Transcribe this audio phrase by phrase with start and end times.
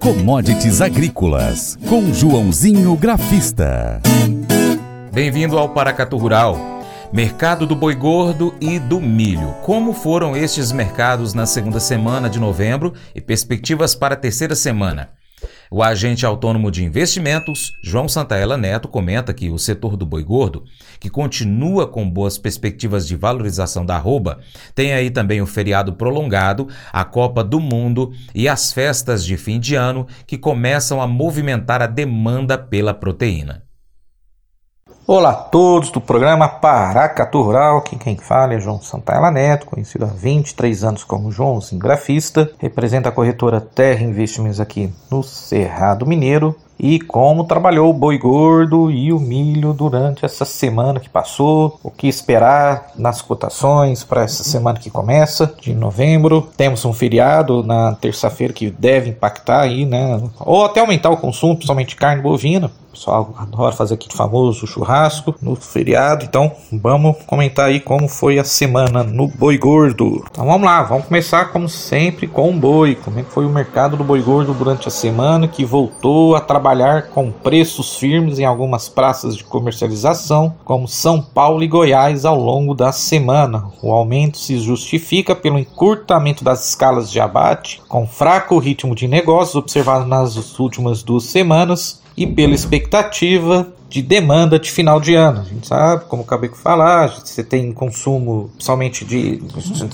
[0.00, 4.00] Commodities Agrícolas, com Joãozinho Grafista.
[5.12, 6.56] Bem-vindo ao Paracatu Rural.
[7.12, 9.54] Mercado do boi gordo e do milho.
[9.62, 15.10] Como foram estes mercados na segunda semana de novembro e perspectivas para a terceira semana?
[15.70, 20.64] O agente autônomo de investimentos, João Santaella Neto, comenta que o setor do boi gordo,
[20.98, 24.40] que continua com boas perspectivas de valorização da arroba,
[24.74, 29.60] tem aí também o feriado prolongado, a Copa do Mundo e as festas de fim
[29.60, 33.69] de ano que começam a movimentar a demanda pela proteína.
[35.12, 40.04] Olá a todos do programa Paracatu Rural, aqui quem fala é João Santaella Neto, conhecido
[40.04, 46.54] há 23 anos como Joãozinho Grafista, representa a corretora Terra Investimentos aqui no Cerrado Mineiro
[46.82, 51.90] e como trabalhou o boi gordo e o milho durante essa semana que passou, o
[51.90, 56.48] que esperar nas cotações para essa semana que começa, de novembro.
[56.56, 60.22] Temos um feriado na terça-feira que deve impactar aí, né?
[60.40, 62.70] Ou até aumentar o consumo, principalmente carne bovina.
[62.88, 66.24] O pessoal adora fazer aquele famoso churrasco no feriado.
[66.24, 70.24] Então vamos comentar aí como foi a semana no boi gordo.
[70.28, 72.96] Então vamos lá, vamos começar como sempre com o boi.
[72.96, 76.40] Como é que foi o mercado do boi gordo durante a semana que voltou a
[76.40, 76.69] trabalhar
[77.12, 82.74] com preços firmes em algumas praças de comercialização, como São Paulo e Goiás ao longo
[82.74, 83.64] da semana.
[83.82, 89.56] O aumento se justifica pelo encurtamento das escalas de abate, com fraco ritmo de negócios
[89.56, 95.40] observado nas últimas duas semanas e pela expectativa de demanda de final de ano.
[95.40, 99.42] A gente sabe, como acabei de falar, você tem consumo somente de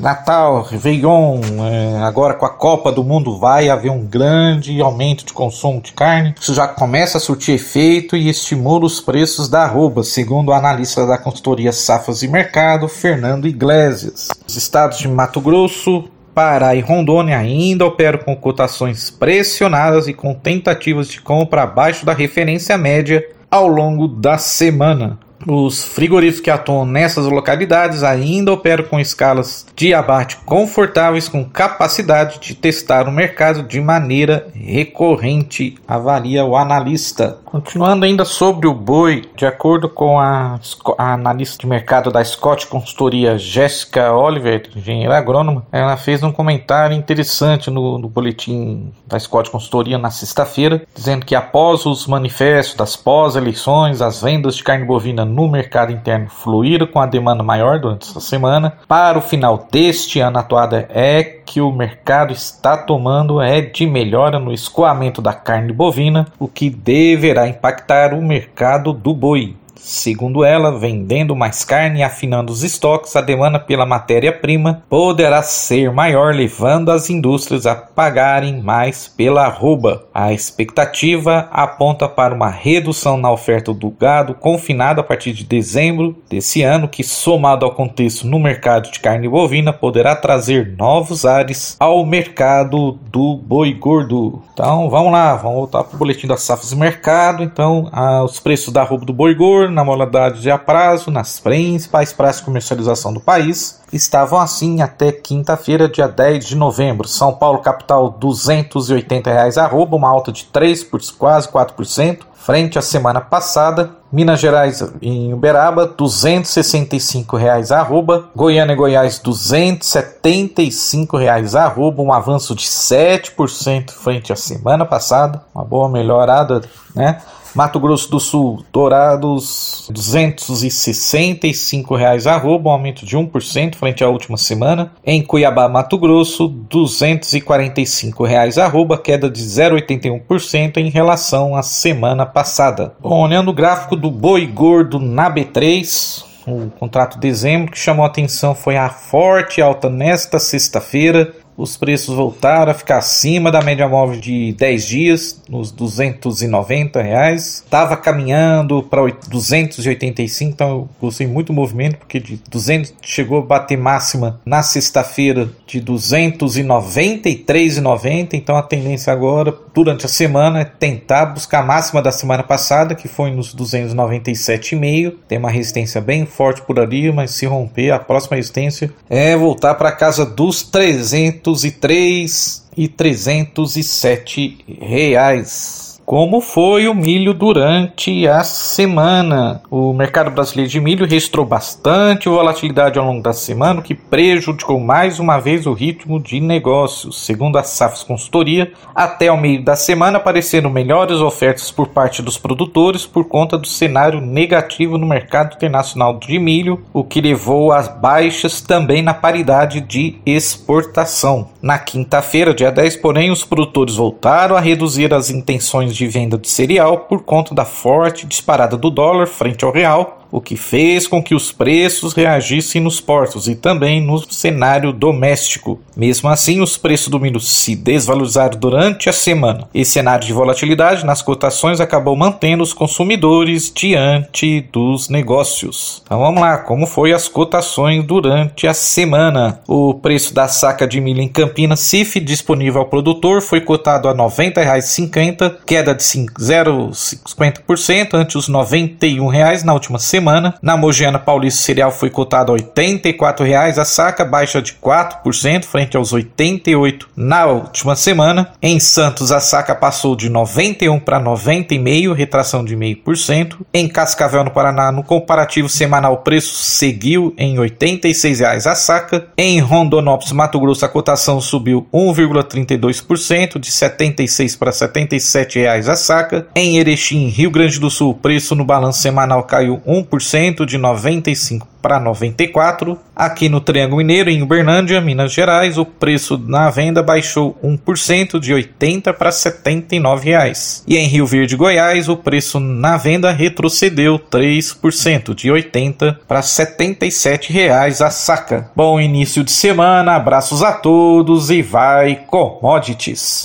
[0.00, 5.32] Natal, Réveillon, é, agora com a Copa do Mundo vai haver um grande aumento de
[5.32, 6.34] consumo de carne.
[6.38, 11.06] Isso já começa a surtir efeito e estimula os preços da arroba, segundo o analista
[11.06, 14.28] da consultoria Safas e Mercado, Fernando Iglesias.
[14.46, 16.04] Os estados de Mato Grosso,
[16.38, 22.12] Pará e Rondônia ainda operam com cotações pressionadas e com tentativas de compra abaixo da
[22.12, 25.18] referência média ao longo da semana.
[25.46, 32.40] Os frigoríficos que atuam nessas localidades ainda operam com escalas de abate confortáveis com capacidade
[32.40, 37.38] de testar o mercado de maneira recorrente, avalia o analista.
[37.44, 40.60] Continuando ainda sobre o boi, de acordo com a,
[40.98, 46.94] a analista de mercado da Scott Consultoria Jéssica Oliver, engenheira agrônoma, ela fez um comentário
[46.94, 52.96] interessante no, no boletim da Scott Consultoria na sexta-feira, dizendo que após os manifestos das
[52.96, 58.08] pós-eleições, as vendas de carne bovina no mercado interno fluíram com a demanda maior durante
[58.08, 58.74] essa semana.
[58.88, 63.86] Para o final deste ano, a atuada é que o mercado está tomando é de
[63.86, 69.56] melhora no escoamento da carne bovina, o que deverá impactar o mercado do boi.
[69.80, 75.90] Segundo ela, vendendo mais carne e afinando os estoques, a demanda pela matéria-prima poderá ser
[75.92, 80.04] maior, levando as indústrias a pagarem mais pela arroba.
[80.12, 86.16] A expectativa aponta para uma redução na oferta do gado confinado a partir de dezembro
[86.28, 91.76] desse ano, que, somado ao contexto no mercado de carne bovina, poderá trazer novos ares
[91.78, 94.42] ao mercado do boi gordo.
[94.52, 97.42] Então, vamos lá, vamos voltar para o boletim das safras do mercado.
[97.42, 101.40] Então, ah, os preços da arroba do boi gordo na modalidade de a prazo nas
[101.40, 107.08] principais praças de comercialização do país estavam assim até quinta-feira, dia 10 de novembro.
[107.08, 112.82] São Paulo capital 280 reais arroba, uma alta de 3 por quase 4% frente à
[112.82, 113.90] semana passada.
[114.10, 118.30] Minas Gerais em Uberaba, 265 reais arroba.
[118.34, 125.62] Goiânia e Goiás, 275 reais arroba, um avanço de 7% frente à semana passada, uma
[125.62, 126.62] boa melhorada,
[126.94, 127.20] né?
[127.54, 134.36] Mato Grosso do Sul, Dourados, 265 reais arroba, um aumento de 1% frente à última
[134.36, 134.92] semana.
[135.04, 142.92] Em Cuiabá, Mato Grosso, 245 reais arroba, queda de 0,81% em relação à semana passada.
[143.00, 148.04] Bom, olhando o gráfico do boi gordo na B3, o contrato de dezembro que chamou
[148.04, 153.60] a atenção foi a forte alta nesta sexta-feira os preços voltaram a ficar acima da
[153.60, 157.64] média móvel de 10 dias, nos 290 reais.
[157.64, 163.42] Estava caminhando para 285, então eu gostei muito do movimento, porque de 200 chegou a
[163.42, 168.34] bater máxima na sexta-feira de 293,90.
[168.34, 172.94] Então a tendência agora, durante a semana, é tentar buscar a máxima da semana passada,
[172.94, 175.14] que foi nos 297,5.
[175.26, 179.74] Tem uma resistência bem forte por ali, mas se romper, a próxima resistência é voltar
[179.74, 185.87] para casa dos 300 303 e 307 reais.
[186.08, 189.60] Como foi o milho durante a semana.
[189.70, 194.80] O mercado brasileiro de milho registrou bastante volatilidade ao longo da semana, o que prejudicou
[194.80, 197.26] mais uma vez o ritmo de negócios.
[197.26, 202.38] Segundo a Safs Consultoria, até ao meio da semana apareceram melhores ofertas por parte dos
[202.38, 207.86] produtores por conta do cenário negativo no mercado internacional de milho, o que levou às
[207.86, 211.48] baixas também na paridade de exportação.
[211.60, 216.48] Na quinta-feira, dia 10, porém, os produtores voltaram a reduzir as intenções de venda de
[216.48, 221.22] cereal por conta da forte disparada do dólar frente ao real o que fez com
[221.22, 225.80] que os preços reagissem nos portos e também no cenário doméstico.
[225.96, 229.68] Mesmo assim, os preços do milho se desvalorizaram durante a semana.
[229.74, 236.02] Esse cenário de volatilidade nas cotações acabou mantendo os consumidores diante dos negócios.
[236.04, 239.60] Então vamos lá, como foi as cotações durante a semana?
[239.66, 244.12] O preço da saca de milho em Campinas CIF disponível ao produtor foi cotado a
[244.12, 249.28] R$ 90,50, queda de 0,50% ante os R$ 91
[249.64, 250.54] na última semana semana.
[250.60, 255.64] Na Mogiana Paulista, o cereal foi cotado a R$ 84,00 a saca, baixa de 4%
[255.64, 258.50] frente aos R$ 88 na última semana.
[258.60, 263.58] Em Santos, a saca passou de 91 para 90,5, retração de 0,5%.
[263.72, 269.28] Em Cascavel, no Paraná, no comparativo semanal, o preço seguiu em R$ 86,00 a saca.
[269.36, 275.94] Em Rondonópolis, Mato Grosso, a cotação subiu 1,32%, de R$ 76 para R$ 77,00 a
[275.94, 276.46] saca.
[276.56, 280.78] Em Erechim, Rio Grande do Sul, o preço no balanço semanal caiu 1 1% de
[280.78, 282.98] 95 para 94.
[283.14, 288.52] Aqui no Triângulo Mineiro, em Uberlândia, Minas Gerais, o preço na venda baixou 1% de
[288.52, 290.82] 80 para 79 reais.
[290.86, 297.52] E em Rio Verde, Goiás, o preço na venda retrocedeu 3% de 80 para 77
[297.52, 298.70] reais a saca.
[298.74, 303.44] Bom início de semana, abraços a todos e vai commodities.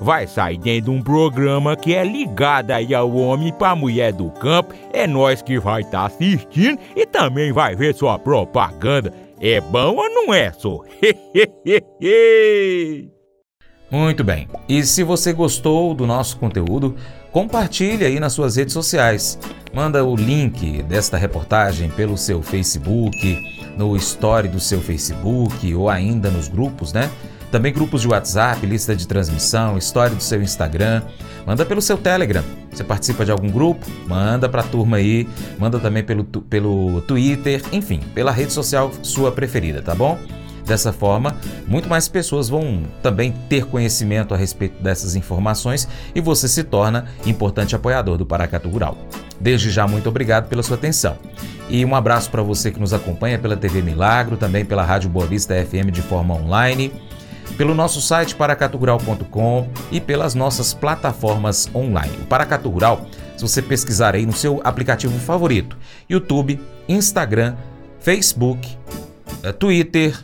[0.00, 4.30] vai sair dentro de um programa que é ligado aí ao homem para mulher do
[4.30, 4.74] campo.
[4.92, 9.12] É nós que vai estar tá assistindo e também vai ver sua propaganda.
[9.40, 10.80] É bom ou não é, só?
[13.90, 14.48] Muito bem.
[14.68, 16.96] E se você gostou do nosso conteúdo,
[17.30, 19.38] compartilhe aí nas suas redes sociais.
[19.72, 23.38] Manda o link desta reportagem pelo seu Facebook,
[23.76, 27.10] no story do seu Facebook ou ainda nos grupos, né?
[27.54, 31.02] Também grupos de WhatsApp, lista de transmissão, história do seu Instagram.
[31.46, 32.42] Manda pelo seu Telegram.
[32.68, 33.86] Você participa de algum grupo?
[34.08, 35.28] Manda para a turma aí.
[35.56, 40.18] Manda também pelo, pelo Twitter, enfim, pela rede social sua preferida, tá bom?
[40.66, 46.48] Dessa forma, muito mais pessoas vão também ter conhecimento a respeito dessas informações e você
[46.48, 48.98] se torna importante apoiador do Paracatu Rural.
[49.40, 51.16] Desde já, muito obrigado pela sua atenção.
[51.70, 55.24] E um abraço para você que nos acompanha pela TV Milagro, também pela Rádio Boa
[55.24, 56.92] Vista FM de forma online
[57.56, 62.16] pelo nosso site paracaturural.com e pelas nossas plataformas online.
[62.22, 65.76] O Paracatu Rural, se você pesquisar aí no seu aplicativo favorito,
[66.08, 67.54] YouTube, Instagram,
[68.00, 68.76] Facebook,
[69.42, 70.18] é, Twitter,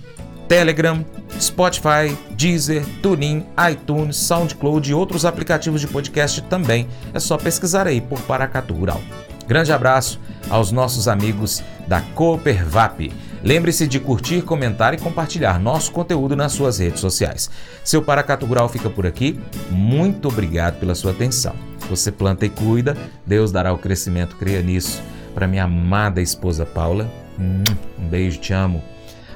[0.49, 1.05] Telegram,
[1.41, 6.89] Spotify, Deezer, TuneIn, iTunes, SoundCloud e outros aplicativos de podcast também.
[7.15, 9.01] É só pesquisar aí por Paracatu Rural.
[9.47, 13.13] Grande abraço aos nossos amigos da Coopervap.
[13.43, 17.51] Lembre-se de curtir, comentar e compartilhar nosso conteúdo nas suas redes sociais.
[17.83, 19.41] Seu Paracatu Rural fica por aqui.
[19.71, 21.55] Muito obrigado pela sua atenção.
[21.89, 25.03] Você planta e cuida, Deus dará o crescimento, creia nisso.
[25.35, 28.83] Para minha amada esposa Paula, um beijo, te amo.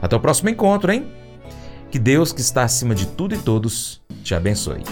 [0.01, 1.07] Até o próximo encontro, hein?
[1.91, 4.83] Que Deus, que está acima de tudo e todos, te abençoe.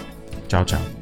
[0.48, 1.01] Tchau, tchau.